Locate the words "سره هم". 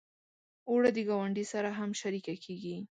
1.53-1.89